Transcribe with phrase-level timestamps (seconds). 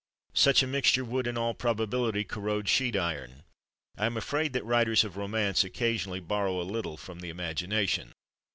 [0.33, 3.43] Such a mixture would, in all probability, corrode sheet iron.
[3.95, 8.11] I am afraid that writers of romance occasionally borrow a little from imagination.